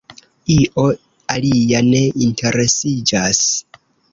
[0.53, 0.85] Io
[1.35, 2.01] alia ne
[2.31, 3.45] interesiĝas.